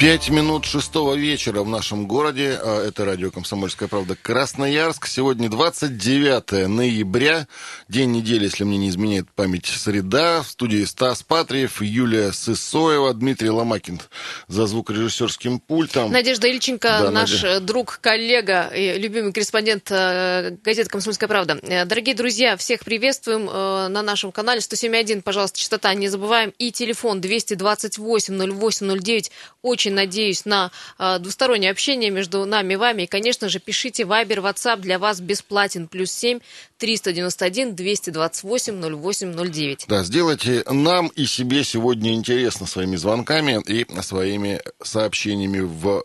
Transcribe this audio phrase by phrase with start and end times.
[0.00, 2.58] Пять минут шестого вечера в нашем городе.
[2.58, 5.06] А, это радио «Комсомольская правда» Красноярск.
[5.06, 7.46] Сегодня 29 ноября,
[7.86, 10.40] день недели, если мне не изменяет память, среда.
[10.40, 14.00] В студии Стас Патриев, Юлия Сысоева, Дмитрий Ломакин
[14.48, 16.10] за звукорежиссерским пультом.
[16.10, 17.60] Надежда Ильченко, да, наш Надя...
[17.60, 21.58] друг, коллега и любимый корреспондент э, газеты «Комсомольская правда».
[21.60, 26.54] Э, дорогие друзья, всех приветствуем э, на нашем канале 107.1, пожалуйста, частота, не забываем.
[26.56, 29.30] И телефон 228 08 09.
[29.60, 33.02] Очень очень надеюсь на э, двустороннее общение между нами и вами.
[33.02, 35.88] И, конечно же, пишите Вайбер, WhatsApp для вас бесплатен.
[35.88, 36.40] Плюс семь
[36.78, 39.84] триста девяносто один двести двадцать восемь ноль восемь ноль девять.
[39.88, 46.04] Да, сделайте нам и себе сегодня интересно своими звонками и своими сообщениями в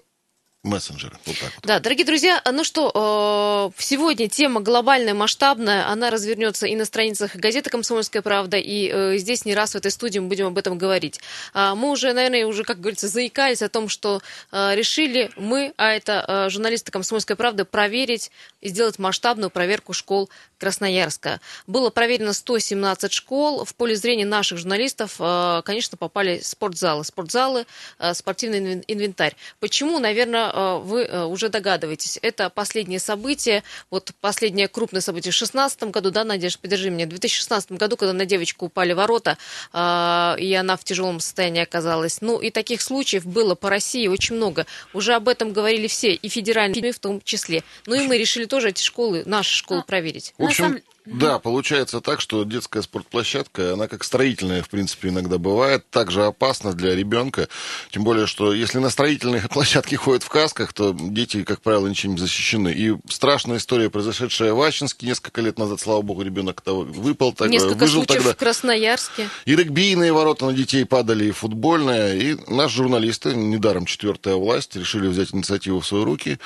[0.65, 1.17] мессенджеры.
[1.25, 1.65] Вот так вот.
[1.65, 7.35] Да, дорогие друзья, ну что, э, сегодня тема глобальная, масштабная, она развернется и на страницах
[7.35, 10.77] газеты «Комсомольская правда», и э, здесь не раз в этой студии мы будем об этом
[10.77, 11.19] говорить.
[11.53, 15.91] А, мы уже, наверное, уже, как говорится, заикались о том, что э, решили мы, а
[15.91, 21.41] это журналисты «Комсомольской правды», проверить и сделать масштабную проверку школ Красноярска.
[21.67, 23.65] Было проверено 117 школ.
[23.65, 27.03] В поле зрения наших журналистов, конечно, попали спортзалы.
[27.03, 27.65] Спортзалы,
[28.13, 29.35] спортивный инвентарь.
[29.59, 35.83] Почему, наверное, вы э, уже догадываетесь, это последнее событие, вот последнее крупное событие в 2016
[35.85, 39.37] году, да, Надежда, подержи меня, в 2016 году, когда на девочку упали ворота,
[39.73, 42.21] э, и она в тяжелом состоянии оказалась.
[42.21, 44.65] Ну, и таких случаев было по России очень много.
[44.93, 47.63] Уже об этом говорили все, и федеральные, в том числе.
[47.85, 50.33] Ну, и мы решили тоже эти школы, наши школы а, проверить.
[50.37, 55.87] В общем, да, получается так, что детская спортплощадка, она как строительная, в принципе, иногда бывает,
[55.89, 57.47] также опасна для ребенка.
[57.91, 62.13] Тем более, что если на строительные площадки ходят в касках, то дети, как правило, ничем
[62.13, 62.69] не защищены.
[62.69, 67.49] И страшная история, произошедшая в Ачинске несколько лет назад, слава богу, ребенок того выпал, так,
[67.49, 68.33] несколько выжил случаев тогда.
[68.33, 69.29] в Красноярске.
[69.45, 72.31] И регбийные ворота на детей падали, и футбольные.
[72.31, 76.39] И наши журналисты, недаром четвертая власть, решили взять инициативу в свои руки,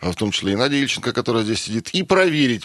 [0.00, 2.64] а в том числе и Надя Ильченко, которая здесь сидит, и проверить,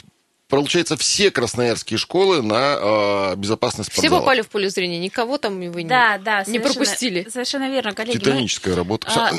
[0.50, 5.84] получается, все красноярские школы на э, безопасность Все попали в поле зрения, никого там вы
[5.84, 7.28] не, да, да, не пропустили.
[7.30, 8.18] Совершенно верно, коллеги.
[8.18, 8.78] Титаническая мы...
[8.78, 9.08] работа.
[9.16, 9.32] А...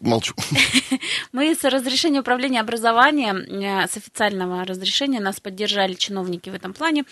[0.00, 0.34] Молчу.
[1.32, 7.04] Мы с разрешения управления образования, э, с официального разрешения, нас поддержали чиновники в этом плане,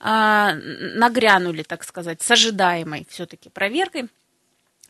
[0.00, 4.08] а, нагрянули, так сказать, с ожидаемой все-таки проверкой.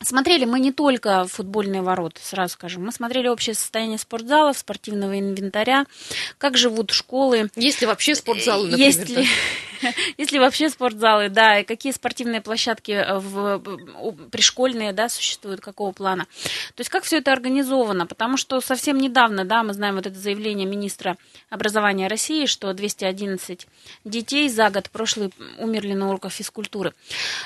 [0.03, 2.85] Смотрели мы не только футбольные ворота, сразу скажем.
[2.85, 5.87] Мы смотрели общее состояние спортзалов, спортивного инвентаря,
[6.37, 7.49] как живут школы.
[7.57, 8.87] Есть ли вообще спортзалы, например?
[8.87, 9.29] Есть ли,
[10.19, 13.63] есть ли вообще спортзалы, да, и какие спортивные площадки в,
[14.31, 16.25] пришкольные, да, существуют, какого плана.
[16.75, 20.19] То есть как все это организовано, потому что совсем недавно, да, мы знаем вот это
[20.19, 21.17] заявление министра
[21.51, 23.67] образования России, что 211
[24.05, 26.93] детей за год прошлый умерли на уроках физкультуры.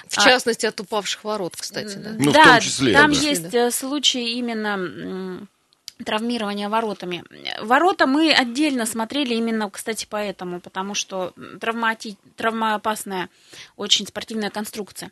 [0.08, 2.14] В частности, от упавших ворот, кстати, да?
[2.18, 2.92] Ну, да, том числе.
[2.92, 3.18] Там да.
[3.18, 3.54] есть.
[3.54, 5.46] Э, случаи именно
[6.04, 7.24] травмирования воротами.
[7.60, 12.16] Ворота мы отдельно смотрели именно, кстати, поэтому, потому что травмати...
[12.36, 13.28] травмоопасная
[13.76, 15.10] очень спортивная конструкция.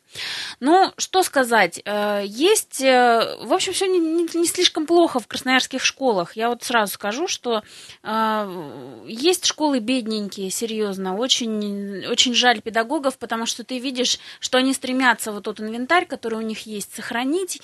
[0.59, 5.83] Ну, что сказать, э, есть, э, в общем, все не, не, слишком плохо в красноярских
[5.83, 6.35] школах.
[6.35, 7.63] Я вот сразу скажу, что
[9.05, 15.31] есть школы бедненькие, серьезно, очень, очень жаль педагогов, потому что ты видишь, что они стремятся
[15.31, 17.61] вот тот инвентарь, который у них есть, сохранить,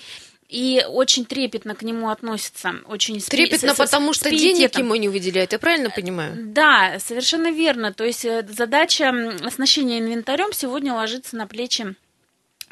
[0.50, 2.76] и очень трепетно к нему относятся.
[2.88, 6.36] Очень трепетно, с, потому что денег ему не выделяют, я правильно понимаю?
[6.38, 7.94] Да, совершенно верно.
[7.94, 11.96] То есть э, задача оснащения инвентарем сегодня ложится на плечи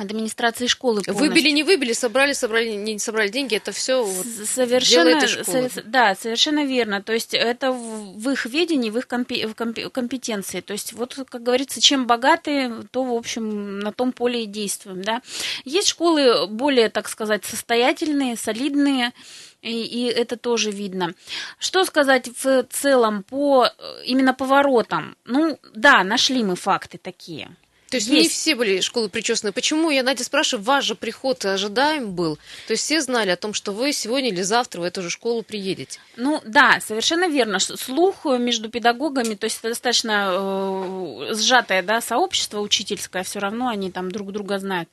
[0.02, 1.16] администрации школы полностью.
[1.16, 4.08] Выбили, не выбили, собрали, собрали, не собрали деньги, это все
[4.46, 5.70] совершенно, школы.
[5.70, 7.02] Со, да, совершенно верно.
[7.02, 10.62] То есть это в, их ведении, в их компетенции.
[10.62, 15.02] То есть вот, как говорится, чем богаты, то, в общем, на том поле и действуем.
[15.02, 15.22] Да?
[15.66, 19.14] Есть школы более, так сказать, состоятельные, солидные,
[19.62, 21.14] и, и это тоже видно.
[21.60, 23.68] Что сказать в целом по
[24.06, 25.16] именно поворотам?
[25.26, 27.56] Ну, да, нашли мы факты такие.
[27.92, 29.52] То есть, есть не все были школы причесаны.
[29.52, 32.38] Почему, я, Надя, спрашиваю, ваш же приход ожидаем был?
[32.68, 35.44] То есть все знали о том, что вы сегодня или завтра в эту же школу
[35.44, 36.00] приедете?
[36.16, 37.60] Ну да, совершенно верно.
[37.60, 43.92] Слух между педагогами, то есть это достаточно э, сжатое да, сообщество учительское, все равно они
[43.92, 44.88] там друг друга знают.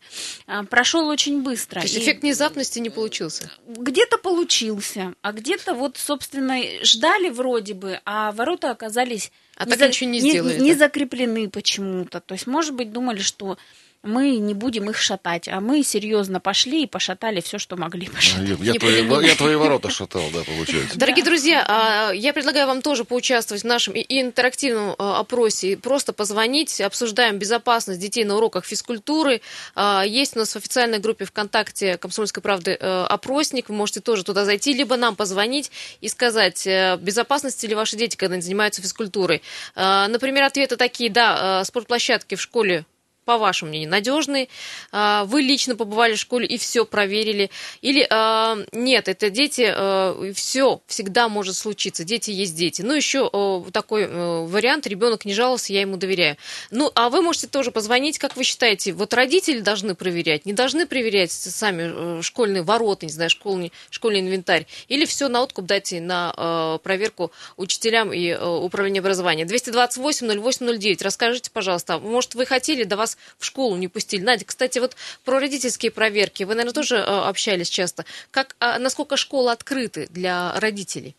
[0.48, 1.80] Э, прошел очень быстро.
[1.80, 3.52] То есть эффект внезапности не получился?
[3.68, 9.78] Где-то получился, а где-то вот, собственно, ждали вроде бы, а ворота оказались а не так
[9.80, 10.54] за, ничего не сделали.
[10.54, 12.20] Не, не закреплены почему-то.
[12.20, 13.58] То есть, может быть, думали, что
[14.04, 15.48] мы не будем их шатать.
[15.48, 18.48] А мы серьезно пошли и пошатали все, что могли пошатать.
[18.60, 20.96] Я, я, твои, я твои ворота шатал, да, получается.
[20.96, 25.76] Дорогие друзья, а, я предлагаю вам тоже поучаствовать в нашем интерактивном а, опросе.
[25.76, 29.40] Просто позвонить, обсуждаем безопасность детей на уроках физкультуры.
[29.74, 33.68] А, есть у нас в официальной группе ВКонтакте «Комсомольской правды» э, опросник.
[33.68, 38.16] Вы можете тоже туда зайти, либо нам позвонить и сказать, э, безопасности ли ваши дети,
[38.16, 39.42] когда они занимаются физкультурой.
[39.74, 42.84] Например, ответы такие, да, спортплощадки в школе
[43.28, 44.48] по вашему мнению, надежный,
[44.90, 47.50] а, вы лично побывали в школе и все проверили,
[47.82, 52.80] или а, нет, это дети, а, все всегда может случиться, дети есть дети.
[52.80, 53.28] Ну, еще
[53.70, 54.06] такой
[54.46, 56.38] вариант, ребенок не жаловался, я ему доверяю.
[56.70, 60.86] Ну, а вы можете тоже позвонить, как вы считаете, вот родители должны проверять, не должны
[60.86, 66.00] проверять сами э, школьные ворота, не знаю, школьный, школьный инвентарь, или все на откуп дайте
[66.00, 69.44] на проверку учителям и управлению образования.
[69.44, 74.22] 228-08-09, расскажите, пожалуйста, может, вы хотели, до вас в школу не пустили.
[74.22, 76.44] Надя, кстати, вот про родительские проверки.
[76.44, 78.04] Вы, наверное, тоже э, общались часто.
[78.30, 81.16] Как, а насколько школы открыты для родителей?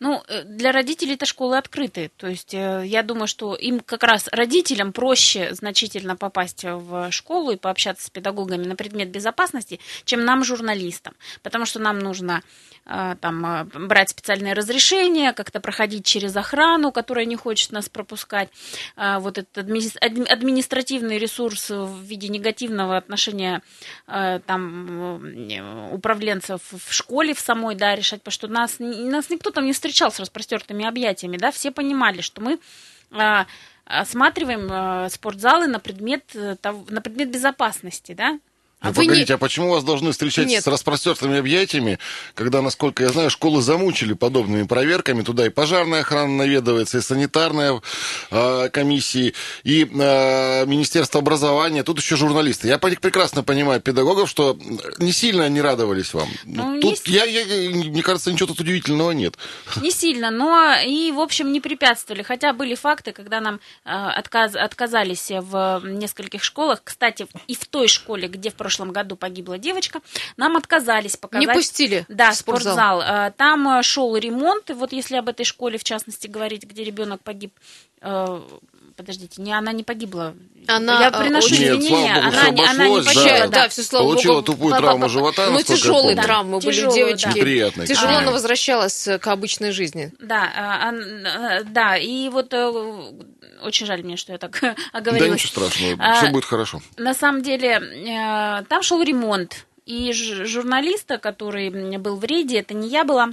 [0.00, 2.10] Ну, э, для родителей это школы открыты.
[2.16, 7.52] То есть э, я думаю, что им как раз родителям проще значительно попасть в школу
[7.52, 11.14] и пообщаться с педагогами на предмет безопасности, чем нам, журналистам.
[11.42, 12.42] Потому что нам нужно
[12.84, 18.48] там, брать специальное разрешение, как-то проходить через охрану, которая не хочет нас пропускать.
[18.96, 21.41] Вот этот административный ресурс
[21.86, 23.62] в виде негативного отношения
[24.06, 29.72] там, управленцев в школе в самой, да, решать, потому что нас, нас никто там не
[29.72, 32.58] встречал с распростертыми объятиями, да, все понимали, что мы
[33.10, 33.46] а,
[33.84, 36.56] осматриваем а, спортзалы на предмет, э,
[36.88, 38.38] на предмет безопасности, да,
[38.82, 39.34] а ну, погодите, не...
[39.36, 40.64] а почему вас должны встречать Нет.
[40.64, 42.00] с распростертыми объятиями,
[42.34, 47.80] когда, насколько я знаю, школы замучили подобными проверками, туда и пожарная охрана наведывается, и санитарная
[48.32, 52.66] э, комиссии, и э, Министерство образования, тут еще журналисты.
[52.66, 54.58] Я прекрасно понимаю педагогов, что
[54.98, 56.28] не сильно они радовались вам.
[56.44, 57.14] Ну, тут, не...
[57.14, 59.36] я, я, мне кажется, ничего тут удивительного нет.
[59.80, 62.22] Не сильно, но и, в общем, не препятствовали.
[62.22, 66.80] Хотя были факты, когда нам э, отказ, отказались в нескольких школах.
[66.82, 70.00] Кстати, и в той школе, где в прошлом прошлом году погибла девочка,
[70.38, 71.46] нам отказались показать.
[71.46, 73.00] Не пустили Да, спортзал.
[73.00, 73.26] спортзал.
[73.26, 76.82] Э, там э, шел ремонт, и вот если об этой школе, в частности, говорить, где
[76.82, 77.52] ребенок погиб,
[78.00, 78.40] э,
[78.96, 80.34] подождите, не, она не погибла.
[80.68, 83.24] Она, я приношу нет, извинения, Богу, она, не, она не погибла.
[83.24, 84.46] Да, да, все, слава Получила Богу.
[84.46, 85.50] тупую травму живота.
[85.50, 87.26] Ну, тяжелые травмы да, были тяжелые, девочки.
[87.26, 87.32] Да.
[87.32, 87.86] Неприятные.
[87.88, 90.12] Тяжело, но возвращалась к обычной жизни.
[90.18, 90.94] Да,
[91.66, 92.54] да, и вот
[93.62, 94.60] очень жаль мне, что я так
[94.92, 95.28] оговорилась.
[95.28, 96.82] Да ничего страшного, а, все будет хорошо.
[96.96, 99.66] На самом деле, э, там шел ремонт.
[99.84, 103.30] И журналиста, который был в рейде, это не я была,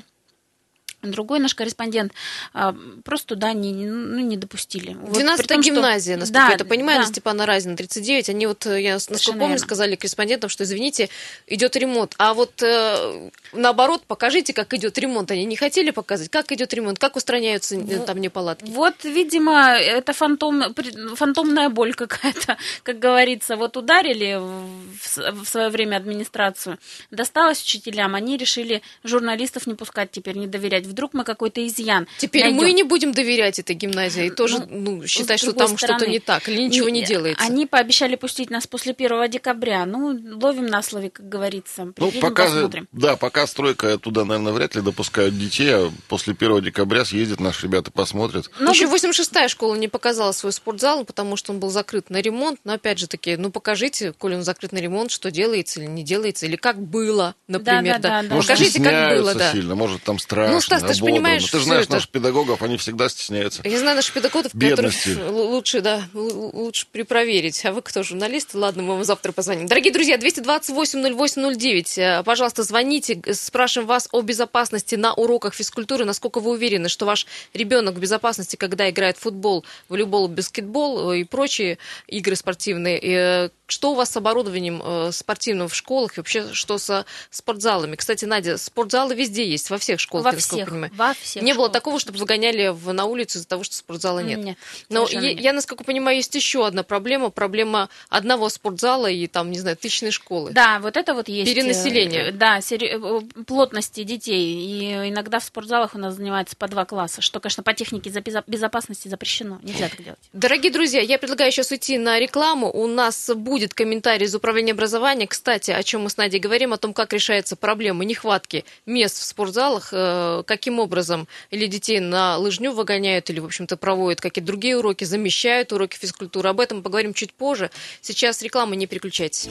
[1.01, 2.11] Другой наш корреспондент
[2.53, 2.75] а,
[3.05, 4.91] просто туда не, ну, не допустили.
[4.91, 6.19] 12-я вот, гимназия, что...
[6.19, 7.05] насколько да, я это понимаю, да.
[7.05, 8.29] на Степана Разина, 39.
[8.29, 9.65] Они вот, э, я насколько Совершенно помню, верно.
[9.65, 11.09] сказали корреспондентам, что, извините,
[11.47, 12.15] идет ремонт.
[12.17, 15.31] А вот э, наоборот, покажите, как идет ремонт.
[15.31, 18.69] Они не хотели показать, как идет ремонт, как устраняются ну, там неполадки.
[18.69, 20.75] Вот, видимо, это фантом,
[21.15, 23.55] фантомная боль какая-то, как говорится.
[23.55, 26.77] Вот ударили в, в свое время администрацию,
[27.09, 32.07] досталось учителям, они решили журналистов не пускать теперь, не доверять вдруг мы какой-то изъян.
[32.17, 32.57] Теперь найдем.
[32.57, 36.19] мы не будем доверять этой гимназии и тоже ну, ну, считать, что там что-то не
[36.19, 37.43] так или ничего не, не делается.
[37.43, 39.85] Они пообещали пустить нас после 1 декабря.
[39.85, 41.87] Ну, ловим на слове, как говорится.
[41.95, 42.87] Приедем, ну, пока, посмотрим.
[42.91, 47.67] Да, пока стройка туда, наверное, вряд ли допускают детей, а после 1 декабря съездят наши
[47.67, 48.49] ребята, посмотрят.
[48.59, 52.59] Ну, еще 86-я школа не показала свой спортзал, потому что он был закрыт на ремонт.
[52.63, 56.03] Но опять же таки, ну покажите, коли он закрыт на ремонт, что делается или не
[56.03, 57.99] делается, или как было, например.
[57.99, 58.35] Да, да, да, да.
[58.35, 59.51] Покажите, как было, да.
[59.51, 60.55] сильно, может, там страшно.
[60.55, 61.93] Ну, Стас, ты же понимаешь, ну, ты же знаешь это...
[61.93, 63.61] наших педагогов, они всегда стесняются.
[63.63, 65.13] Я знаю наших педагогов, Бедности.
[65.13, 67.63] которых лучше, да, лучше припроверить.
[67.65, 68.57] А вы кто, журналисты?
[68.57, 69.67] Ладно, мы вам завтра позвоним.
[69.67, 76.05] Дорогие друзья, 228-08-09, э, пожалуйста, звоните, спрашиваем вас о безопасности на уроках физкультуры.
[76.05, 81.19] Насколько вы уверены, что ваш ребенок в безопасности, когда играет в футбол, волейбол, баскетбол э,
[81.19, 82.99] и прочие игры спортивные?
[82.99, 87.95] Э, что у вас с оборудованием спортивным в школах и вообще что со спортзалами?
[87.95, 90.91] Кстати, Надя, спортзалы везде есть, во всех школах, во всех, понимаю.
[90.95, 94.39] Во всех не было такого, чтобы выгоняли в, на улицу из-за того, что спортзала нет.
[94.39, 94.57] Нет.
[94.89, 95.39] Но я, нет.
[95.39, 97.29] я, насколько понимаю, есть еще одна проблема.
[97.29, 100.51] Проблема одного спортзала и там, не знаю, тысячной школы.
[100.51, 101.53] Да, вот это вот есть.
[101.53, 102.29] Перенаселение.
[102.29, 102.97] Э, да, сери...
[102.99, 104.55] Э, плотности детей.
[104.65, 108.09] И иногда в спортзалах у нас занимается по два класса, что, конечно, по технике
[108.47, 109.59] безопасности запрещено.
[109.63, 110.19] Нельзя так делать.
[110.33, 112.71] Дорогие друзья, я предлагаю сейчас уйти на рекламу.
[112.71, 115.27] У нас будет комментарий из Управления образования.
[115.27, 119.23] Кстати, о чем мы с Надей говорим, о том, как решается проблема нехватки мест в
[119.23, 124.47] спортзалах, э, как каким образом или детей на лыжню выгоняют, или, в общем-то, проводят какие-то
[124.47, 126.49] другие уроки, замещают уроки физкультуры.
[126.49, 127.71] Об этом поговорим чуть позже.
[128.01, 129.47] Сейчас реклама, не переключайтесь.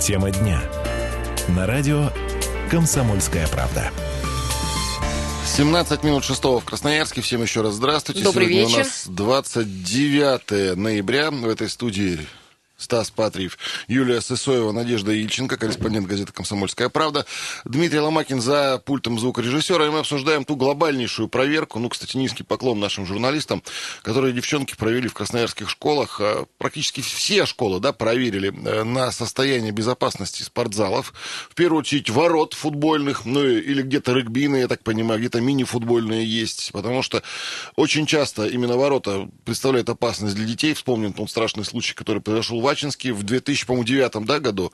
[0.00, 0.62] Тема дня.
[1.48, 2.10] На радио
[2.70, 3.90] «Комсомольская правда».
[5.56, 7.20] 17 минут шестого в Красноярске.
[7.20, 8.22] Всем еще раз здравствуйте.
[8.22, 8.76] Добрый Сегодня вечер.
[8.76, 11.30] у нас 29 ноября.
[11.30, 12.20] В этой студии
[12.78, 13.58] Стас Патриев,
[13.88, 17.26] Юлия Сысоева, Надежда Ильченко, корреспондент газеты «Комсомольская правда»,
[17.64, 22.78] Дмитрий Ломакин за пультом звукорежиссера, и мы обсуждаем ту глобальнейшую проверку, ну, кстати, низкий поклон
[22.78, 23.64] нашим журналистам,
[24.02, 29.72] которые девчонки провели в красноярских школах, А, практически все школы, да, проверили э, на состояние
[29.72, 31.12] безопасности спортзалов,
[31.50, 36.70] в первую очередь ворот футбольных, ну, или где-то регбийные, я так понимаю, где-то мини-футбольные есть,
[36.72, 37.24] потому что
[37.74, 40.74] очень часто именно ворота представляют опасность для детей.
[40.74, 44.72] Вспомним тот страшный случай, который произошел в Ачинске в 2009 да, году.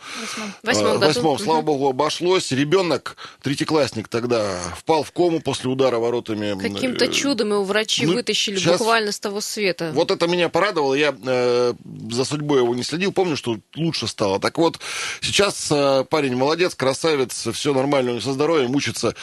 [0.63, 1.67] В восьмом восьмом, слава Мгм.
[1.67, 2.53] богу, обошлось.
[2.53, 6.59] Ребенок, третьеклассник тогда, впал в кому после удара воротами.
[6.61, 9.93] Каким-то Э, чудом его врачи ну, вытащили щас- буквально с того света.
[9.95, 10.95] Вот это меня порадовало.
[10.95, 11.75] Я э,
[12.11, 13.13] за судьбой его не следил.
[13.13, 14.41] Помню, что лучше стало.
[14.41, 14.79] Так вот,
[15.21, 19.15] сейчас э, парень молодец, красавец, все нормально у него со здоровьем, учится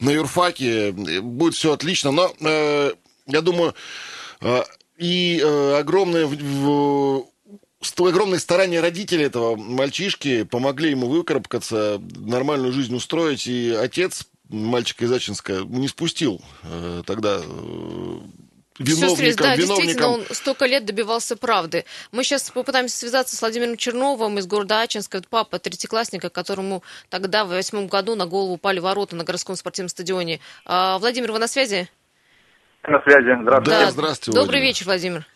[0.00, 2.10] на юрфаке, э, будет все отлично.
[2.10, 2.92] Но э,
[3.26, 3.74] я думаю,
[4.40, 4.62] э,
[4.98, 7.24] и э, огромное в- в-
[7.98, 13.46] огромные старания родителей этого мальчишки помогли ему выкарабкаться, нормальную жизнь устроить.
[13.46, 18.18] И отец мальчика из Ачинска не спустил э, тогда э,
[18.84, 21.84] средств, да, действительно, он столько лет добивался правды.
[22.12, 27.44] Мы сейчас попытаемся связаться с Владимиром Черновым из города Ачинска, Это папа третьеклассника, которому тогда
[27.44, 30.40] в восьмом году на голову упали ворота на городском спортивном стадионе.
[30.64, 31.88] А, Владимир, вы на связи?
[32.84, 33.38] На связи.
[33.42, 33.80] Здравствуйте.
[33.80, 34.68] Да, здравствуйте, Добрый Владимир.
[34.68, 35.26] вечер, Владимир.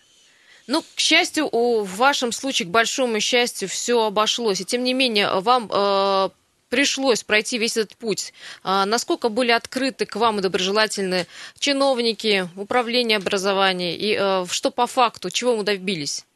[0.67, 4.61] Ну, к счастью, в вашем случае, к большому счастью, все обошлось.
[4.61, 6.29] И тем не менее, вам э,
[6.71, 8.33] пришлось пройти весь этот путь.
[8.63, 11.27] А насколько были открыты к вам и доброжелательны
[11.59, 16.27] чиновники, управление образования, и э, что по факту, чего мы добились?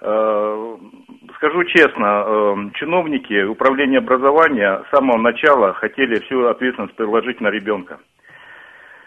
[0.00, 0.76] Э,
[1.42, 7.98] Скажу честно, э, чиновники управления образования с самого начала хотели всю ответственность переложить на ребенка.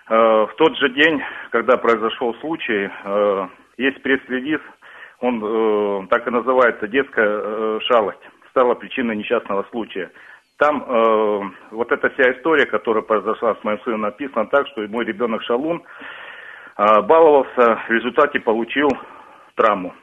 [0.10, 1.22] Э, В тот же день,
[1.52, 3.48] когда произошел случай, э,
[3.78, 4.62] есть пресс-релиз,
[5.20, 8.20] он э, так и называется «Детская шалость»,
[8.50, 10.12] стала причиной несчастного случая.
[10.58, 15.04] Там э, вот эта вся история, которая произошла с моим сыном, написана так, что мой
[15.04, 15.84] ребенок Шалун
[16.78, 18.90] э, баловался, в результате получил
[19.56, 19.94] травму.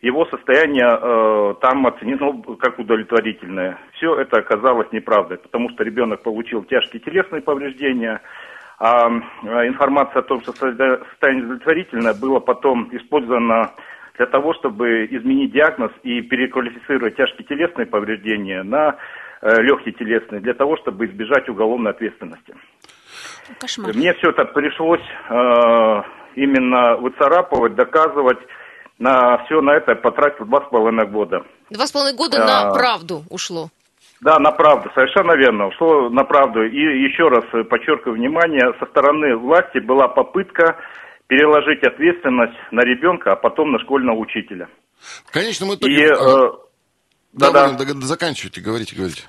[0.00, 3.78] Его состояние э, там оценено как удовлетворительное.
[3.92, 8.20] Все это оказалось неправдой, потому что ребенок получил тяжкие телесные повреждения,
[8.78, 9.08] а
[9.66, 13.72] информация о том, что состоя- состояние удовлетворительное, было потом использовано
[14.16, 18.96] для того, чтобы изменить диагноз и переквалифицировать тяжкие телесные повреждения на
[19.42, 22.54] э, легкие телесные, для того, чтобы избежать уголовной ответственности.
[23.60, 23.94] Кошмар.
[23.94, 26.02] Мне все это пришлось э,
[26.34, 28.38] именно выцарапывать, доказывать.
[28.98, 31.44] На все на это потратил два с половиной года.
[31.70, 32.74] Два с половиной года на А.
[32.74, 33.68] правду ушло.
[34.20, 35.68] Да, на правду, совершенно верно.
[35.68, 36.64] Ушло на правду.
[36.64, 36.76] И
[37.08, 40.76] еще раз э, подчеркиваю внимание, со стороны власти была попытка
[41.28, 44.68] переложить ответственность на ребенка, а потом на школьного учителя.
[45.26, 46.06] В конечном И, итоге...
[46.06, 46.14] э,
[47.40, 47.52] Ага.
[47.52, 49.22] да, дог- заканчивайте, говорите, говорите.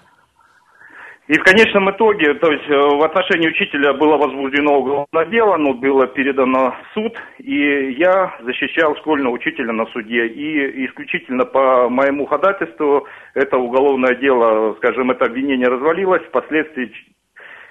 [1.30, 5.76] И в конечном итоге, то есть э, в отношении учителя было возбуждено уголовное дело, оно
[5.76, 10.26] было передано в суд, и я защищал школьного учителя на суде.
[10.26, 13.06] И исключительно по моему ходатайству
[13.36, 16.92] это уголовное дело, скажем, это обвинение развалилось, впоследствии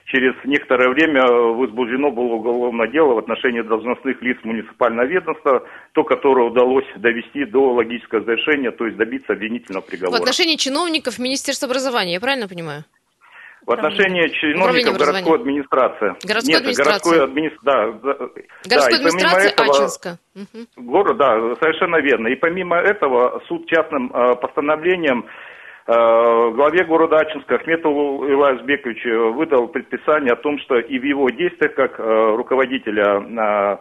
[0.05, 6.47] через некоторое время возбуждено было уголовное дело в отношении должностных лиц муниципального ведомства, то, которое
[6.47, 10.21] удалось довести до логического завершения, то есть добиться обвинительного В приговора.
[10.21, 12.85] отношении чиновников Министерства образования, я правильно понимаю?
[13.69, 16.09] В отношении чиновников городской администрации.
[16.25, 17.11] Городской Нет, администрации.
[17.11, 17.99] городской администрации.
[18.03, 18.15] Да,
[18.71, 20.19] Городской да, администрации этого- Ачинска.
[20.35, 20.67] Мгм.
[20.89, 22.29] Город, да, совершенно верно.
[22.29, 25.27] И помимо этого суд частным э, постановлением
[25.87, 25.93] э,
[26.55, 31.75] главе города Ачинска Ахметову Илаю Узбековичу выдал предписание о том, что и в его действиях
[31.75, 33.77] как э, руководителя э,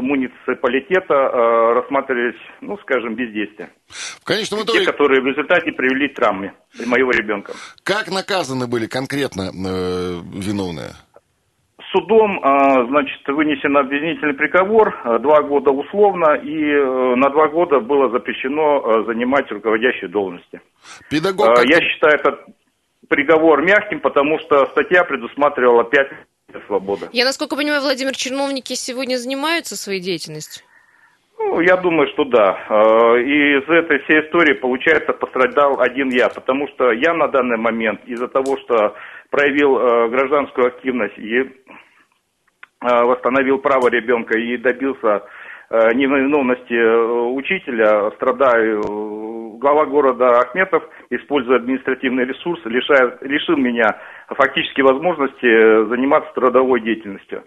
[0.00, 3.70] муниципалитета э, рассматривались, ну, скажем, бездействия.
[3.88, 6.54] В конечном Те, итоге, которые в результате привели к травме
[6.86, 7.52] моего ребенка.
[7.82, 10.90] как наказаны были конкретно э, виновные?
[11.92, 17.80] Судом, а, значит, вынесен обвинительный приговор, а, два года условно, и э, на два года
[17.80, 20.60] было запрещено занимать руководящие должности.
[21.08, 21.54] Педагог...
[21.54, 22.40] Как- Я считаю этот
[23.08, 26.10] приговор мягким, потому что статья предусматривала пять
[26.56, 27.08] лет свободы.
[27.12, 30.64] Я, насколько понимаю, Владимир, чиновники сегодня занимаются своей деятельностью?
[31.38, 32.58] Ну, я думаю, что да.
[33.18, 38.00] И из этой всей истории, получается, пострадал один я, потому что я на данный момент
[38.06, 38.94] из-за того, что
[39.30, 41.44] проявил гражданскую активность и
[42.80, 45.24] восстановил право ребенка и добился
[45.70, 48.80] невиновности учителя, страдаю.
[49.58, 57.44] Глава города Ахметов, используя административный ресурс, лишает, лишил меня фактически возможности заниматься трудовой деятельностью.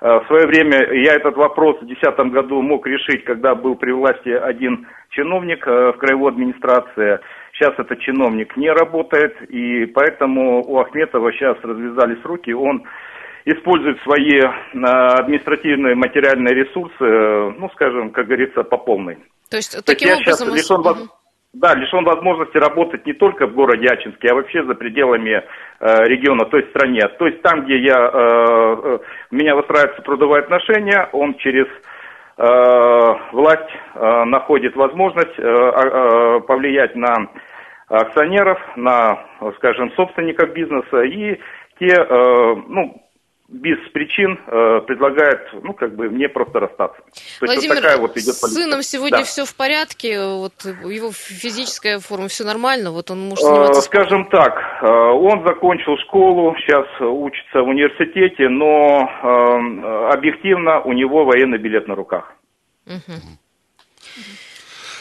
[0.00, 3.92] Э, в свое время я этот вопрос в 2010 году мог решить, когда был при
[3.92, 7.20] власти один чиновник э, в краевой администрации.
[7.52, 12.52] Сейчас этот чиновник не работает, и поэтому у Ахметова сейчас развязались руки.
[12.52, 12.84] Он
[13.44, 19.18] использует свои э, административные материальные ресурсы, ну, скажем, как говорится, по полной.
[19.50, 20.48] То есть, таким я образом...
[20.48, 21.08] Сейчас лишен,
[21.54, 25.42] да, лишен возможности работать не только в городе Ачинске, а вообще за пределами
[25.80, 27.00] э, региона, то есть стране.
[27.18, 28.98] То есть там, где я, э, э,
[29.30, 31.66] меня выстраиваются трудовые отношения, он через
[32.36, 37.14] э, власть э, находит возможность э, э, повлиять на
[37.88, 39.24] акционеров, на,
[39.56, 41.38] скажем, собственников бизнеса и
[41.78, 43.03] те, э, ну,
[43.54, 47.00] без причин э, предлагает, ну, как бы, мне просто расстаться.
[47.40, 48.48] То Владимир, есть вот такая вот идет политика.
[48.48, 49.24] с сыном сегодня да.
[49.24, 53.80] все в порядке, вот его физическая форма, все нормально, вот он может заниматься...
[53.80, 60.92] Э, скажем так, э, он закончил школу, сейчас учится в университете, но э, объективно у
[60.92, 62.32] него военный билет на руках.
[62.86, 63.14] Угу.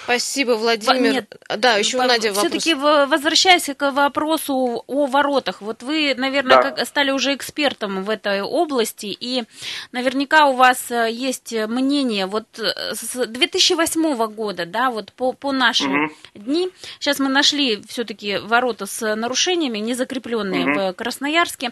[0.04, 1.14] Спасибо, Владимир.
[1.14, 2.46] Нет, да, еще у Нади вопрос.
[2.46, 6.72] Все-таки возвращаясь к вопросу о воротах, вот вы, наверное, да.
[6.72, 9.44] как, стали уже экспертом в этой области, и
[9.92, 15.52] наверняка у вас э, есть мнение, вот э, с 2008 года, да, вот по, по
[15.52, 16.14] нашим угу.
[16.36, 16.70] дни,
[17.00, 20.80] сейчас мы нашли все-таки ворота с нарушениями, не закрепленные угу.
[20.80, 21.72] в Красноярске.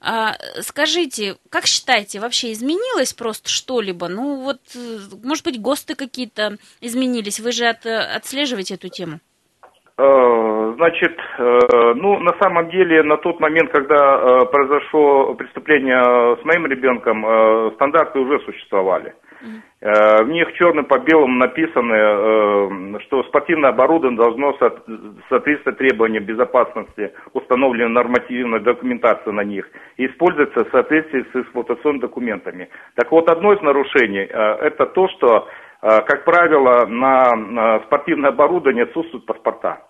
[0.00, 4.08] А, скажите, как считаете, вообще изменилось просто что-либо?
[4.08, 9.20] Ну вот, э, может быть, ГОСТы какие-то изменились, вы же от, отслеживать эту тему?
[9.98, 16.44] Э, значит, э, ну, на самом деле, на тот момент, когда э, произошло преступление с
[16.44, 19.14] моим ребенком, стандарты уже существовали.
[19.80, 24.56] В них черным по белому написано, что спортивное оборудование должно
[25.28, 32.68] соответствовать требованиям безопасности, установленной нормативной документации на них, и использоваться в соответствии с эксплуатационными документами.
[32.94, 39.26] Так вот, одно из нарушений– это то, что Э, как правило, на спортивное оборудование отсутствуют
[39.26, 39.82] паспорта.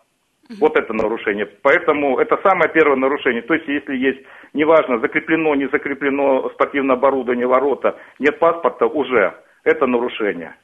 [0.60, 1.46] Вот это нарушение.
[1.62, 3.42] Поэтому это самое первое нарушение.
[3.42, 4.20] То есть, если есть,
[4.54, 10.54] неважно, закреплено, не закреплено спортивное оборудование, ворота, нет паспорта, уже это нарушение.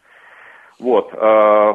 [0.80, 1.12] Вот.
[1.12, 1.72] Э,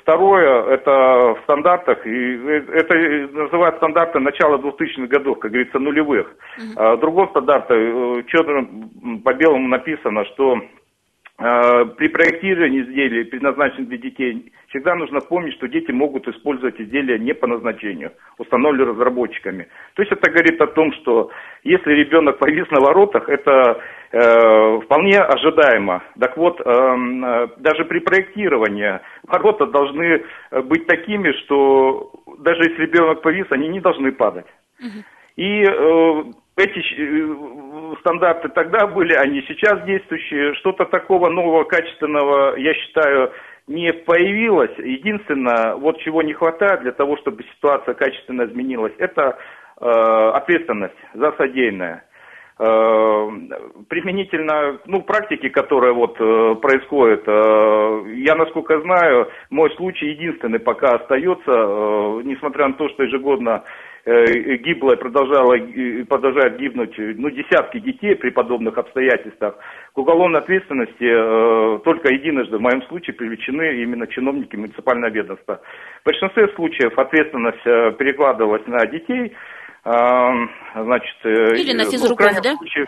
[0.00, 2.34] второе, это в стандартах, и
[2.72, 2.94] это
[3.32, 6.34] называют стандарты начала 2000-х годов, как говорится, нулевых.
[6.58, 6.96] Uh-huh.
[6.96, 10.77] В другом стандарте э, черным по белому написано, что Э,
[11.38, 17.32] при проектировании изделий, предназначенных для детей, всегда нужно помнить, что дети могут использовать изделия не
[17.32, 19.68] по назначению, установленные разработчиками.
[19.94, 21.30] То есть это говорит о том, что
[21.62, 26.02] если ребенок повис на воротах, это э, вполне ожидаемо.
[26.18, 30.24] Так вот, э, э, даже при проектировании ворота должны
[30.64, 34.46] быть такими, что даже если ребенок повис, они не должны падать.
[35.36, 36.22] И э,
[36.56, 37.34] эти э,
[38.00, 40.54] стандарты тогда были, они сейчас действующие.
[40.54, 43.32] Что-то такого нового, качественного, я считаю,
[43.66, 44.76] не появилось.
[44.78, 49.38] Единственное, вот чего не хватает для того, чтобы ситуация качественно изменилась, это
[49.80, 52.04] э, ответственность за содеянное.
[52.58, 53.28] Э,
[53.88, 60.96] применительно, ну, практике, которая вот э, происходит, э, я, насколько знаю, мой случай единственный пока
[60.96, 63.64] остается, э, несмотря на то, что ежегодно Э,
[64.08, 65.56] гибло продолжало,
[66.08, 69.56] продолжает гибнуть ну, десятки детей при подобных обстоятельствах.
[69.92, 75.60] К уголовной ответственности э, только единожды в моем случае привлечены именно чиновники муниципального ведомства.
[76.02, 79.34] В большинстве случаев ответственность э, перекладывалась на детей.
[79.84, 80.30] Э,
[80.74, 82.54] значит, э, Или на физруков, ну, да?
[82.56, 82.86] Случае,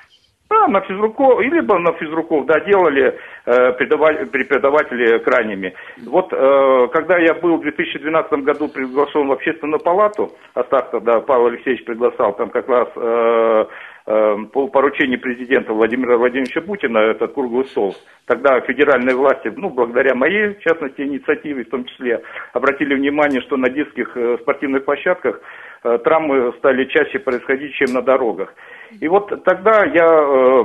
[0.51, 5.75] да, на физруков, либо на физруков, да, делали э, преподаватели крайними.
[6.07, 11.47] Вот э, когда я был в 2012 году приглашен в общественную палату, Астах тогда Павел
[11.47, 13.65] Алексеевич приглашал, там как раз э,
[14.05, 17.95] по поручению президента Владимира Владимировича Путина этот круглый стол.
[18.27, 23.57] Тогда федеральные власти, ну, благодаря моей, в частности, инициативе, в том числе, обратили внимание, что
[23.57, 25.41] на детских э, спортивных площадках
[25.85, 28.55] э, травмы стали чаще происходить, чем на дорогах.
[29.01, 30.63] И вот тогда я э,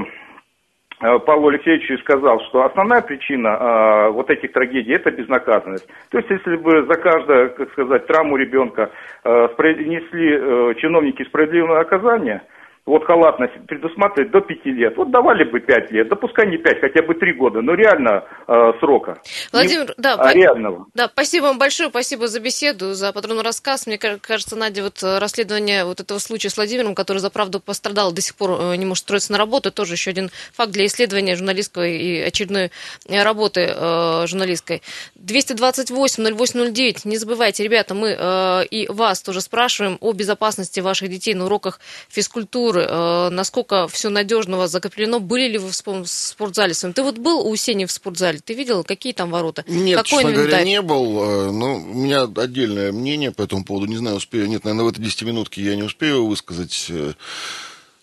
[1.02, 5.88] э, Павлу Алексеевичу сказал, что основная причина э, вот этих трагедий– это безнаказанность.
[6.12, 8.92] То есть, если бы за каждую, как сказать, травму ребенка
[9.24, 12.42] э, несли э, чиновники справедливое наказание,
[12.86, 14.96] вот халатность предусматривает до пяти лет.
[14.96, 18.24] Вот давали бы пять лет, да пускай не пять, хотя бы три года, но реально
[18.48, 19.18] э, срока.
[19.52, 20.34] Владимир, не, да, а, по...
[20.34, 20.86] реального.
[20.94, 23.88] Да, спасибо вам большое, спасибо за беседу, за подробный рассказ.
[23.88, 28.12] Мне кажется, Надя, вот э, расследование вот этого случая с Владимиром, который за правду пострадал,
[28.12, 31.36] до сих пор э, не может строиться на работу, тоже еще один факт для исследования
[31.36, 32.70] журналистской и очередной
[33.10, 34.84] э, работы э, журналистской.
[35.20, 41.46] 228-08-09, не забывайте, ребята, мы э, и вас тоже спрашиваем о безопасности ваших детей на
[41.46, 46.94] уроках физкультуры процедуры, э, насколько все надежно закреплено, были ли вы в спортзале своем?
[46.94, 49.64] Ты вот был у Сени в спортзале, ты видел, какие там ворота?
[49.68, 50.48] Нет, Какой честно инвентарь?
[50.48, 51.24] говоря, не был.
[51.24, 53.88] Э, но у меня отдельное мнение по этому поводу.
[53.88, 54.48] Не знаю, успею.
[54.48, 56.92] Нет, наверное, в этой 10 минутке я не успею высказать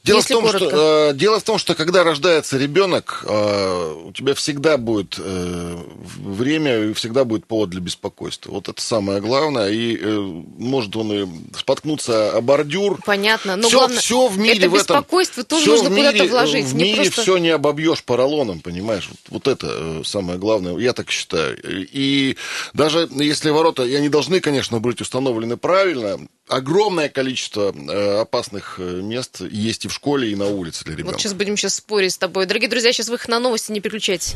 [0.03, 4.13] э, Дело в, том, что, э, дело в том, что когда рождается ребенок, э, у
[4.13, 5.77] тебя всегда будет э,
[6.19, 8.51] время и всегда будет повод для беспокойства.
[8.51, 9.71] Вот это самое главное.
[9.71, 10.19] И э,
[10.59, 13.01] может он и споткнуться о бордюр.
[13.05, 13.57] Понятно.
[13.57, 16.67] Но все, главное, все в мире это в этом, беспокойство тоже нужно куда-то вложить.
[16.67, 17.23] В не мире просто...
[17.23, 19.09] все не обобьешь поролоном, понимаешь?
[19.09, 20.77] Вот, вот это э, самое главное.
[20.79, 21.57] Я так считаю.
[21.65, 22.37] И
[22.75, 26.19] даже если ворота, и они должны, конечно, быть установлены правильно,
[26.53, 31.13] огромное количество э, опасных э, мест есть и в школе, и на улице для ребенка.
[31.13, 32.47] Вот сейчас будем сейчас спорить с тобой.
[32.47, 34.35] Дорогие друзья, сейчас выход на новости, не переключайтесь.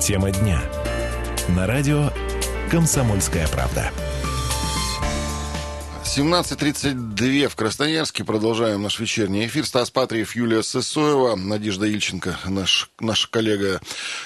[0.00, 0.60] Тема дня.
[1.48, 2.10] На радио
[2.70, 3.90] «Комсомольская правда».
[6.16, 8.22] 17.32 в Красноярске.
[8.22, 9.66] Продолжаем наш вечерний эфир.
[9.66, 13.80] Стас Патриев, Юлия Сысоева, Надежда Ильченко, наш, наш коллега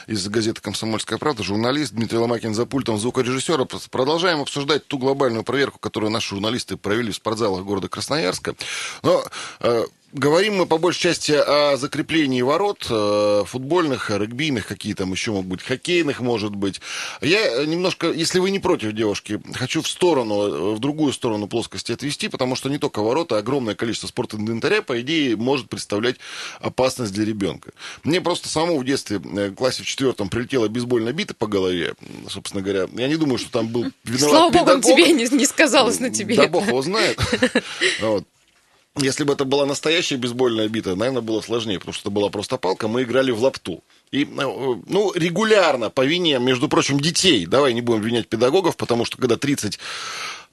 [0.07, 3.67] из газеты «Комсомольская правда», журналист Дмитрий Ломакин за пультом звукорежиссера.
[3.91, 8.55] Продолжаем обсуждать ту глобальную проверку, которую наши журналисты провели в спортзалах города Красноярска.
[9.03, 9.25] Но
[9.61, 15.33] э, Говорим мы по большей части о закреплении ворот э, футбольных, регбийных, какие там еще
[15.33, 16.81] могут быть, хоккейных, может быть.
[17.21, 22.29] Я немножко, если вы не против, девушки, хочу в сторону, в другую сторону плоскости отвести,
[22.29, 26.17] потому что не только ворота, а огромное количество спортинвентаря, по идее, может представлять
[26.59, 27.73] опасность для ребенка.
[28.03, 31.95] Мне просто самому в детстве, э, в классе в четвертом, прилетела бейсбольная бита по голове,
[32.31, 32.89] собственно говоря.
[32.95, 36.37] Я не думаю, что там был виноват Слава богу, тебе не, не сказалось на тебе.
[36.37, 37.21] Да бог его знает.
[39.01, 42.57] Если бы это была настоящая бейсбольная бита, наверное, было сложнее, потому что это была просто
[42.57, 43.83] палка, мы играли в лапту.
[44.11, 49.05] И, э, ну, регулярно, по вине, между прочим, детей, давай не будем обвинять педагогов, потому
[49.05, 49.79] что когда 30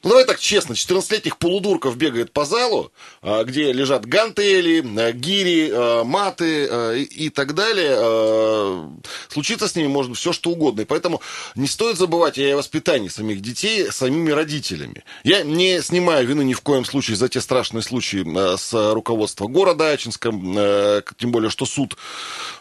[0.03, 2.91] ну, давай так честно, 14-летних полудурков бегает по залу,
[3.23, 8.91] а, где лежат гантели, а, гири, а, маты и так далее.
[9.29, 10.81] Случится с ними быть все, что угодно.
[10.81, 11.21] И поэтому
[11.55, 15.03] не стоит забывать о воспитании самих детей самими родителями.
[15.23, 18.23] Я не снимаю вины ни в коем случае за те страшные случаи
[18.57, 20.29] с руководства города Ачинска,
[21.17, 21.97] тем более, что суд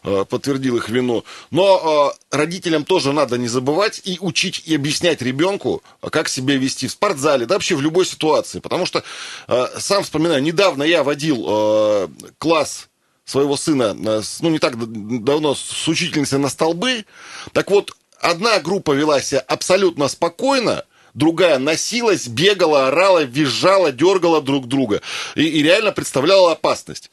[0.03, 1.25] подтвердил их вину.
[1.51, 6.93] Но родителям тоже надо не забывать и учить и объяснять ребенку, как себя вести в
[6.93, 8.61] спортзале, зале, да вообще в любой ситуации.
[8.61, 9.03] Потому что,
[9.49, 12.89] э, сам вспоминаю, недавно я водил э, класс
[13.25, 14.77] своего сына, э, ну, не так
[15.25, 17.05] давно, с учительницей на столбы.
[17.53, 24.69] Так вот, одна группа вела себя абсолютно спокойно, другая носилась, бегала, орала, визжала, дергала друг
[24.69, 25.01] друга.
[25.35, 27.11] И, и реально представляла опасность.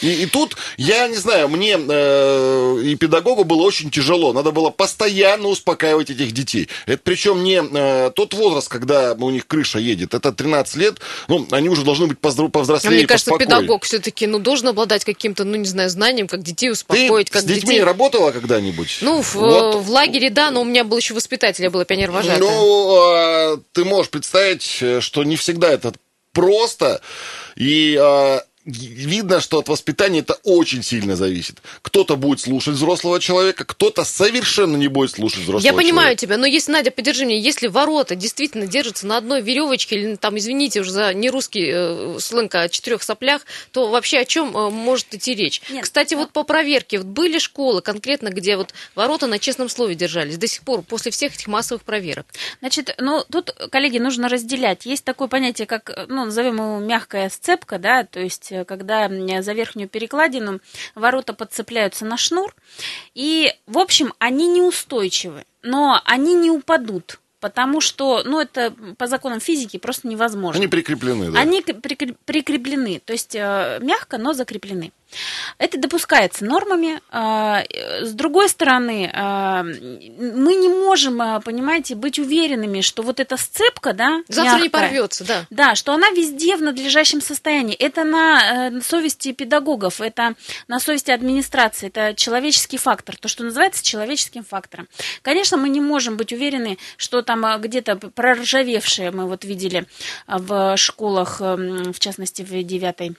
[0.00, 4.32] И, и тут, я не знаю, мне э, и педагогу было очень тяжело.
[4.32, 6.68] Надо было постоянно успокаивать этих детей.
[6.86, 10.14] Это причем не э, тот возраст, когда у них крыша едет.
[10.14, 10.98] Это 13 лет.
[11.28, 12.98] Ну, они уже должны быть повзрослее.
[12.98, 13.60] Мне кажется, поспокойнее.
[13.60, 17.28] педагог все-таки ну, должен обладать каким-то, ну, не знаю, знанием, как детей успокоить.
[17.28, 17.84] Ты как с детьми детей...
[17.84, 18.98] работала когда-нибудь?
[19.00, 19.76] Ну, в, вот.
[19.76, 22.40] в лагере, да, но у меня был еще воспитатель, я была пионер-вожатая.
[22.40, 25.92] Ну, э, ты можешь представить, э, что не всегда это
[26.32, 27.00] просто.
[27.56, 31.60] И э, видно, что от воспитания это очень сильно зависит.
[31.82, 35.82] Кто-то будет слушать взрослого человека, кто-то совершенно не будет слушать взрослого человека.
[35.82, 36.20] Я понимаю человека.
[36.20, 40.38] тебя, но если, Надя, поддержи меня, если ворота действительно держатся на одной веревочке, или там,
[40.38, 45.14] извините уже за нерусский э, сленг о четырех соплях, то вообще о чем э, может
[45.14, 45.60] идти речь?
[45.68, 46.20] Нет, Кстати, но...
[46.20, 50.46] вот по проверке, вот были школы конкретно, где вот ворота на честном слове держались до
[50.46, 52.26] сих пор, после всех этих массовых проверок?
[52.60, 54.86] Значит, ну, тут, коллеги, нужно разделять.
[54.86, 59.08] Есть такое понятие, как, ну, назовем его мягкая сцепка, да, то есть когда
[59.42, 60.60] за верхнюю перекладину
[60.94, 62.54] ворота подцепляются на шнур.
[63.14, 69.38] И, в общем, они неустойчивы, но они не упадут потому что, ну, это по законам
[69.38, 70.58] физики просто невозможно.
[70.58, 71.38] Они прикреплены, да?
[71.38, 74.92] Они прикреплены, то есть э, мягко, но закреплены.
[75.58, 77.00] Это допускается нормами.
[77.10, 77.62] А,
[78.00, 83.92] с другой стороны, а, мы не можем, а, понимаете, быть уверенными, что вот эта сцепка,
[83.92, 85.46] да, Завтра мягкая, не порвется, да.
[85.50, 87.74] Да, что она везде в надлежащем состоянии.
[87.74, 90.34] Это на э, совести педагогов, это
[90.68, 94.88] на совести администрации, это человеческий фактор, то, что называется человеческим фактором.
[95.22, 99.86] Конечно, мы не можем быть уверены, что там где-то проржавевшие, мы вот видели
[100.26, 103.16] в школах, эм, в частности, в девятой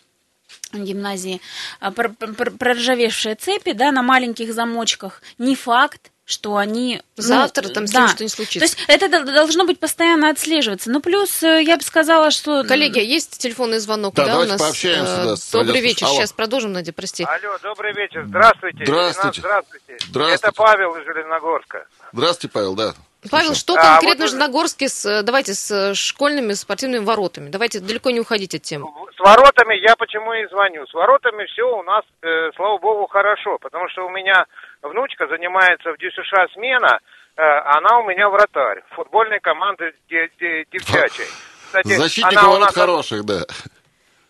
[0.84, 1.42] гимназии
[1.80, 5.22] а, проржавевшие цепи да, на маленьких замочках.
[5.38, 7.02] Не факт, что они...
[7.18, 8.00] Ну, Завтра ну, там с да.
[8.02, 8.60] ним что-нибудь случится.
[8.60, 10.90] То есть это должно быть постоянно отслеживаться.
[10.90, 12.64] Ну, плюс э, я бы сказала, что...
[12.64, 14.16] Коллеги, а есть телефонный звонок?
[14.16, 14.60] Да, да у нас...
[14.60, 15.24] пообщаемся.
[15.24, 16.08] Да, добрый вечер.
[16.08, 16.16] Алло.
[16.16, 17.24] Сейчас продолжим, Надя, прости.
[17.24, 18.26] Алло, добрый вечер.
[18.28, 18.86] Здравствуйте.
[18.86, 19.42] Здравствуйте.
[19.42, 19.98] Здравствуйте.
[20.10, 20.48] Здравствуйте.
[20.48, 21.86] Это Павел из Железногорска.
[22.12, 22.96] Здравствуйте, Павел, да.
[23.32, 24.30] Павел, что а, конкретно вот...
[24.32, 27.50] Железногорске с, давайте, с школьными спортивными воротами?
[27.50, 28.88] Давайте далеко не уходить от темы.
[29.16, 30.86] С воротами я почему и звоню.
[30.88, 34.46] С воротами все у нас, э, слава богу, хорошо, потому что у меня
[34.82, 37.00] внучка занимается в ДЮСШ смена,
[37.38, 41.28] э, она у меня вратарь футбольной команды девчачьей.
[41.66, 42.74] Кстати, Защитник ворот нас...
[42.74, 43.42] хороших, да.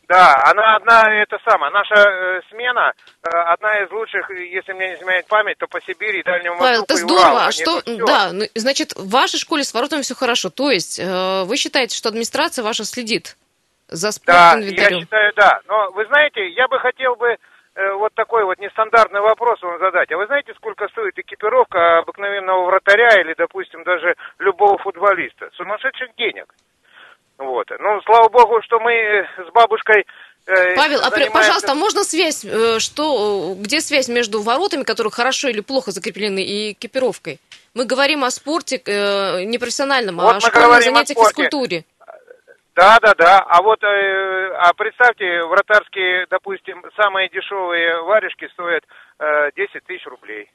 [0.07, 4.95] Да, она одна, это самая, наша э, смена, э, одна из лучших, если мне не
[4.95, 7.23] изменяет память, то по Сибири, Дальнему Востоку это здорово.
[7.23, 10.49] Уралу, а что, да, ну, значит, в вашей школе с воротами все хорошо.
[10.49, 13.35] То есть, э, вы считаете, что администрация ваша следит
[13.87, 14.75] за спортинвентарем?
[14.77, 15.59] Да, я считаю, да.
[15.67, 17.37] Но вы знаете, я бы хотел бы
[17.75, 20.11] э, вот такой вот нестандартный вопрос вам задать.
[20.11, 25.49] А вы знаете, сколько стоит экипировка обыкновенного вратаря или, допустим, даже любого футболиста?
[25.53, 26.53] Сумасшедших денег.
[27.37, 27.67] Вот.
[27.79, 30.05] Ну, слава богу, что мы с бабушкой
[30.47, 35.49] э, Павел, а а пожалуйста, можно связь, э, что, где связь между воротами, которые хорошо
[35.49, 37.39] или плохо закреплены, и экипировкой?
[37.73, 41.83] Мы говорим о спорте э, непрофессиональном, вот а о школьных занятиях физкультуре.
[42.75, 43.39] Да, да, да.
[43.39, 48.83] А вот, э, а представьте, вратарские, допустим, самые дешевые варежки стоят
[49.19, 50.49] э, 10 тысяч рублей.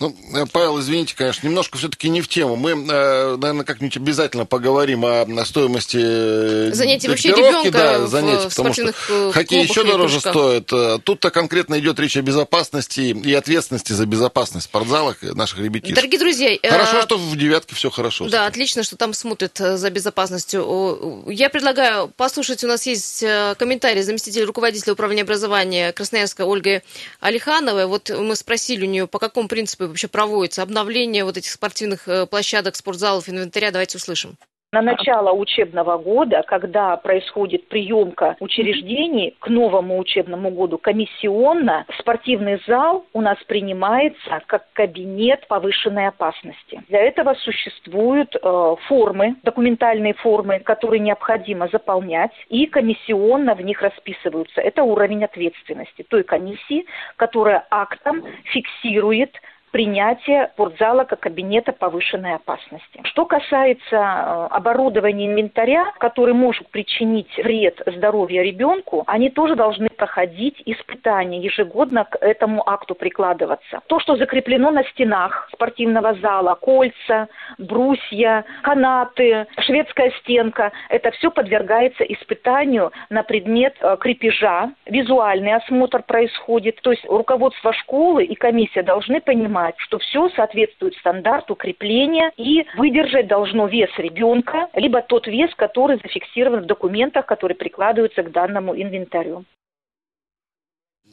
[0.00, 2.56] Ну, э, Павел, извините, конечно, немножко все-таки не в тему.
[2.56, 8.72] Мы, э, наверное, как-нибудь обязательно поговорим о стоимости э, занятий вообще ребенка да, занятий, потому
[8.72, 8.92] что
[9.32, 10.66] хоккей еще дороже стоит.
[11.04, 15.94] Тут-то конкретно идет речь о безопасности и ответственности за безопасность в спортзалах наших ребятишек.
[15.94, 16.58] Дорогие друзья...
[16.62, 18.28] Хорошо, что в девятке все хорошо.
[18.28, 21.24] Да, отлично, что там смотрят за безопасностью.
[21.28, 23.20] Я предлагаю послушать, у нас есть
[23.58, 26.82] комментарий заместителя руководителя управления образования Красноярска Ольги
[27.20, 27.86] Алихановой.
[27.86, 30.62] Вот мы спросили у нее, по какому принципу вообще проводится?
[30.62, 33.70] Обновление вот этих спортивных э, площадок, спортзалов, инвентаря?
[33.70, 34.36] Давайте услышим.
[34.74, 43.04] На начало учебного года, когда происходит приемка учреждений к новому учебному году комиссионно, спортивный зал
[43.12, 46.82] у нас принимается как кабинет повышенной опасности.
[46.88, 54.62] Для этого существуют э, формы, документальные формы, которые необходимо заполнять, и комиссионно в них расписываются.
[54.62, 59.36] Это уровень ответственности той комиссии, которая актом фиксирует
[59.72, 63.00] принятия спортзала как кабинета повышенной опасности.
[63.04, 70.60] Что касается э, оборудования инвентаря, который может причинить вред здоровью ребенку, они тоже должны проходить
[70.66, 73.82] испытания ежегодно к этому акту прикладываться.
[73.86, 82.02] То, что закреплено на стенах спортивного зала, кольца, брусья, канаты, шведская стенка, это все подвергается
[82.02, 86.80] испытанию на предмет э, крепежа, визуальный осмотр происходит.
[86.82, 92.66] То есть руководство школы и комиссия должны понимать, понимать, что все соответствует стандарту крепления и
[92.76, 98.74] выдержать должно вес ребенка, либо тот вес, который зафиксирован в документах, которые прикладываются к данному
[98.74, 99.44] инвентарю.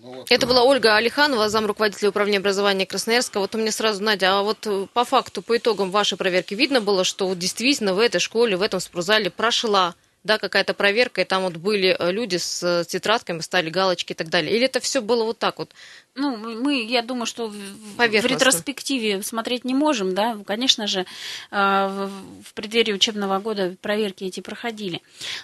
[0.01, 3.39] Ну, Это была Ольга Алиханова, зам руководителя управления образования Красноярска.
[3.39, 6.79] Вот у меня сразу, Надя, а вот э, по факту, по итогам вашей проверки видно
[6.79, 11.23] было, что вот действительно в этой школе, в этом спортзале прошла да, какая-то проверка, и
[11.23, 14.55] там вот были э, люди с э, тетрадками, стали галочки и так далее?
[14.55, 15.71] Или это все было вот так вот?
[16.15, 21.05] Ну, мы, я думаю, что в, в ретроспективе смотреть не можем, да, конечно же,
[21.51, 22.09] э,
[22.43, 25.01] в преддверии учебного года проверки эти проходили.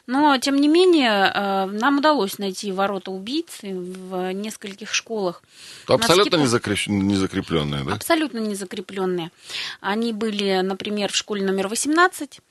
[0.08, 1.32] Но, тем не менее,
[1.68, 5.42] нам удалось найти ворота убийцы в нескольких школах.
[5.88, 7.94] Абсолютно не закрепленные, да?
[7.94, 9.32] Абсолютно не закрепленные.
[9.80, 12.42] Они были, например, в школе номер 18, а,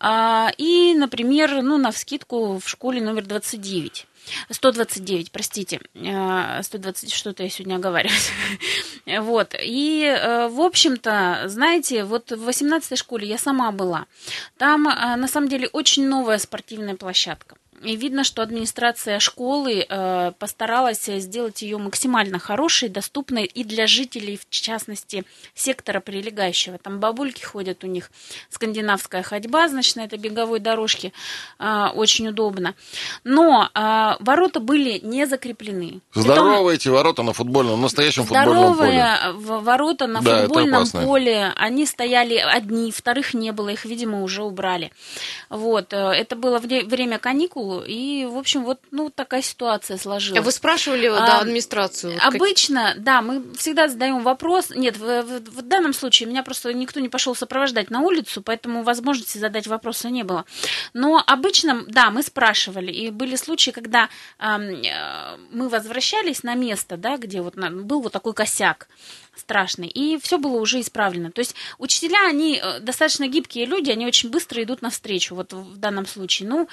[0.00, 4.06] и, например, ну, на вскидку в школе номер 29.
[4.50, 8.30] 129, простите, 120, а, что-то я сегодня оговариваюсь.
[9.20, 14.06] вот, и, э, в общем-то, знаете, вот в 18 школе я сама была.
[14.58, 17.56] Там, а, на самом деле, очень новая спортивная площадка.
[17.82, 24.38] И видно, что администрация школы э, постаралась сделать ее максимально хорошей, доступной и для жителей,
[24.38, 26.78] в частности, сектора прилегающего.
[26.78, 28.10] Там бабульки ходят у них,
[28.50, 31.12] скандинавская ходьба, значит, на этой беговой дорожке
[31.58, 32.74] э, очень удобно.
[33.24, 36.00] Но э, ворота были не закреплены.
[36.14, 38.92] Здоровые Притом, эти ворота на футбольном, настоящем футбольном поле.
[38.92, 44.42] Здоровые ворота на да, футбольном поле, они стояли одни, вторых не было, их, видимо, уже
[44.42, 44.92] убрали.
[45.50, 50.40] Вот, э, это было время каникул, и, в общем, вот ну, такая ситуация сложилась.
[50.40, 52.18] А вы спрашивали а, да, администрацию?
[52.22, 53.02] Обычно, как...
[53.02, 54.70] да, мы всегда задаем вопрос.
[54.70, 58.82] Нет, в, в, в данном случае меня просто никто не пошел сопровождать на улицу, поэтому
[58.82, 60.44] возможности задать вопроса не было.
[60.94, 67.16] Но обычно, да, мы спрашивали, и были случаи, когда э, мы возвращались на место, да,
[67.16, 68.88] где вот был вот такой косяк
[69.36, 69.88] страшный.
[69.88, 71.30] И все было уже исправлено.
[71.30, 75.76] То есть учителя, они э, достаточно гибкие люди, они очень быстро идут навстречу, вот в
[75.76, 76.48] данном случае.
[76.48, 76.68] Ну,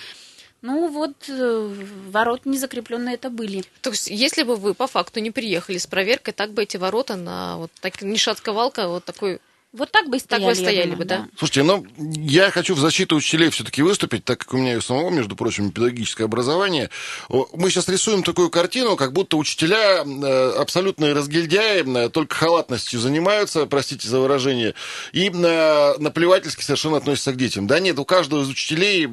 [0.64, 1.74] ну вот, э,
[2.10, 3.64] ворот незакрепленные это были.
[3.82, 7.18] То есть, если бы вы по факту не приехали с проверкой, так бы эти ворота
[7.18, 9.40] на вот так не шатковалка, вот такой
[9.74, 10.44] вот так бы и стояли.
[10.44, 11.18] Так бы стояли думаю, бы, да.
[11.18, 11.28] да.
[11.36, 15.10] Слушайте, ну, я хочу в защиту учителей все-таки выступить, так как у меня и самого,
[15.10, 16.92] между прочим, педагогическое образование.
[17.30, 23.66] Мы сейчас рисуем такую картину, как будто учителя э, абсолютные разгильдяи, э, только халатностью занимаются,
[23.66, 24.76] простите за выражение,
[25.12, 27.66] и э, наплевательски совершенно относятся к детям.
[27.66, 29.10] Да нет, у каждого из учителей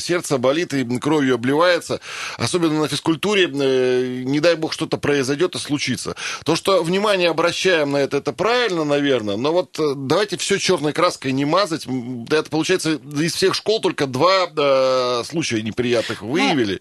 [0.00, 2.00] сердце болит и кровью обливается,
[2.38, 6.16] особенно на физкультуре, не дай бог что-то произойдет и случится.
[6.44, 11.32] То, что внимание обращаем на это, это правильно, наверное, но вот давайте все черной краской
[11.32, 11.86] не мазать.
[12.30, 16.80] Это, получается, из всех школ только два э, случая неприятных выявили.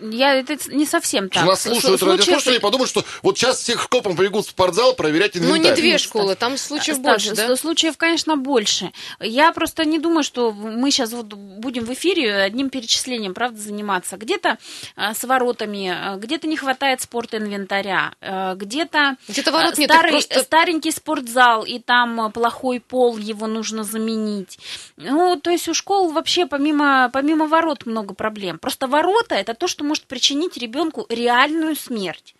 [0.00, 1.44] Ну, я, это не совсем так.
[1.44, 2.20] Нас слушают Случаев...
[2.20, 5.58] радиослушатели и подумают, что вот сейчас всех школ побегут в спортзал проверять инвентарь.
[5.58, 7.56] Ну, не две школы, там случаев Стас, больше, да?
[7.56, 8.92] Случаев, конечно, больше.
[9.20, 14.16] Я просто не думаю, что мы сейчас вот будем в эфире одним перечислением, правда, заниматься.
[14.16, 14.58] Где-то
[14.96, 20.44] э, с воротами, э, где-то не хватает спортинвентаря, э, где-то где ворот старый, нет, просто...
[20.44, 24.58] старенький спортзал, и там плохой пол, его нужно заменить.
[24.96, 28.60] Ну, то есть у школ вообще помимо, помимо ворот много проблем.
[28.60, 32.36] Просто ворота– это то, что может причинить ребенку реальную смерть.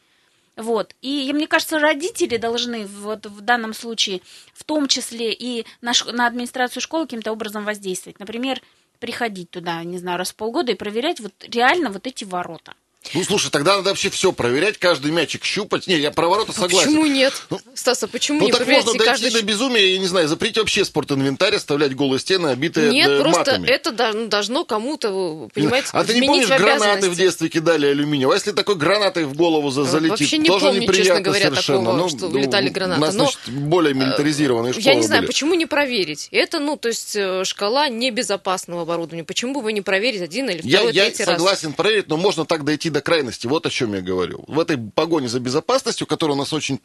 [0.56, 0.94] Вот.
[1.02, 4.20] И мне кажется, родители должны вот в данном случае,
[4.54, 8.20] в том числе и на, на администрацию школы каким-то образом воздействовать.
[8.20, 8.62] Например,
[9.00, 12.74] приходить туда, не знаю, раз в полгода и проверять вот реально вот эти ворота.
[13.14, 15.86] Ну, слушай, тогда надо вообще все проверять, каждый мячик щупать.
[15.86, 16.90] Не, я про ворота а согласен.
[16.90, 17.32] Почему нет?
[17.50, 19.30] Ну, Стас, а почему ну, не так можно дойти каждый...
[19.30, 23.66] до безумия, я не знаю, запретить вообще спортинвентарь, оставлять голые стены, обитые Нет, просто матами.
[23.68, 28.30] это ну, должно кому-то, понимаете, А ты не помнишь, гранаты в детстве кидали алюминием?
[28.30, 31.48] А если такой гранатой в голову за залетит, Вообще не тоже помню, неприятно честно говоря,
[31.48, 31.78] совершенно.
[31.78, 33.00] такого, ну, что ну, летали гранаты.
[33.00, 35.28] У нас, Но, значит, более милитаризированные школы Я не знаю, были.
[35.28, 36.28] почему не проверить?
[36.30, 39.24] Это, ну, то есть, э, шкала небезопасного оборудования.
[39.24, 41.32] Почему бы вы не проверить один или второй, я, третий я раз?
[41.32, 43.46] Я согласен проверить, но можно так дойти до крайности.
[43.46, 46.80] Вот о чем я говорю в этой погоне за безопасностью, которая у нас очень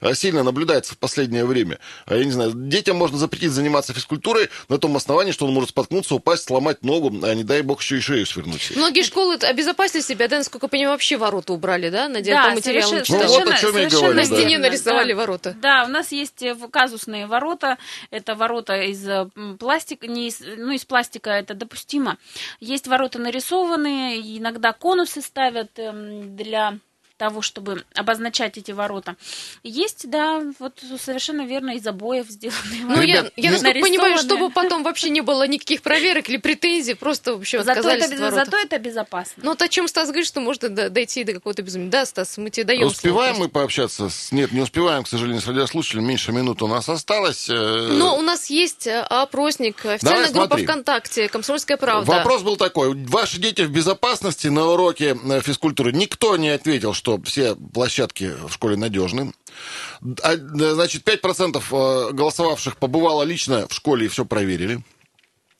[0.00, 4.50] э, сильно наблюдается в последнее время, а я не знаю, детям можно запретить заниматься физкультурой
[4.68, 7.98] на том основании, что он может споткнуться, упасть, сломать ногу, а не дай бог еще
[7.98, 8.72] и шею свернуть.
[8.76, 12.54] Многие школы обезопасили себя, да, насколько я понимаю, вообще ворота убрали, да, на да, по
[12.54, 13.02] материалам.
[13.08, 14.14] Ну вот о чем я говорю.
[14.14, 14.68] На стене да.
[14.68, 15.18] нарисовали да.
[15.18, 15.56] ворота.
[15.60, 17.78] Да, у нас есть э, казусные ворота,
[18.10, 22.18] это ворота из э, пластика, не из, ну, из пластика это допустимо.
[22.60, 26.78] Есть ворота нарисованные, иногда конусы ставят эм, для
[27.16, 29.16] того, чтобы обозначать эти ворота.
[29.62, 34.82] Есть, да, вот совершенно верно, из обоев сделанные Ну, я, я насколько понимаю, чтобы потом
[34.82, 38.78] вообще не было никаких проверок или претензий, просто вообще зато отказались это, от Зато это
[38.78, 39.42] безопасно.
[39.42, 41.88] Ну, вот о чем Стас говорит, что можно дойти до какого-то безумия.
[41.88, 44.08] Да, Стас, мы тебе даем Успеваем слово, мы пообщаться?
[44.08, 44.32] С...
[44.32, 46.06] Нет, не успеваем, к сожалению, с радиослушателем.
[46.06, 47.48] Меньше минут у нас осталось.
[47.48, 50.64] Э, Но у нас есть э, опросник, официальная Давай, группа смотри.
[50.66, 52.10] ВКонтакте, «Комсомольская правда».
[52.10, 52.94] Вопрос был такой.
[52.94, 55.92] Ваши дети в безопасности на уроке э, физкультуры?
[55.92, 59.32] Никто не ответил, что что все площадки в школе надежны.
[60.24, 64.82] А, значит, 5% э, голосовавших побывало лично в школе и все проверили.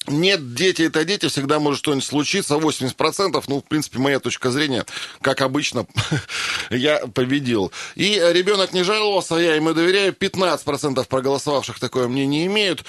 [0.08, 4.84] Нет, дети это дети, всегда может что-нибудь случиться, 80%, ну, в принципе, моя точка зрения,
[5.20, 5.86] как обычно,
[6.70, 7.70] я победил.
[7.94, 12.84] И ребенок не жаловался, я ему доверяю, 15% проголосовавших такое мнение имеют.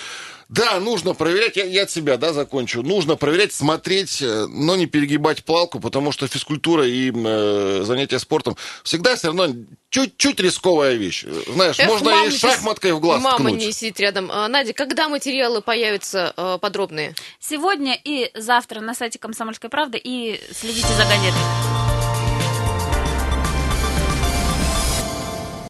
[0.49, 2.81] Да, нужно проверять, я, я от себя, да, закончу.
[2.81, 8.55] Нужно проверять, смотреть, э, но не перегибать палку, потому что физкультура и э, занятия спортом
[8.83, 9.47] всегда все равно
[9.89, 11.25] чуть-чуть рисковая вещь.
[11.47, 13.59] Знаешь, Эх, можно и шахматкой в глаз Мама ткнуть.
[13.59, 14.29] не сидит рядом.
[14.31, 17.13] А, Надя, когда материалы появятся э, подробные?
[17.39, 21.96] Сегодня и завтра на сайте «Комсомольской правды» и следите за газетой.